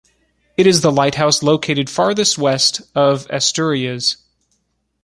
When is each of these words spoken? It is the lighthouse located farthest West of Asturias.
It 0.57 0.65
is 0.65 0.81
the 0.81 0.91
lighthouse 0.91 1.43
located 1.43 1.87
farthest 1.87 2.35
West 2.35 2.81
of 2.95 3.27
Asturias. 3.29 4.17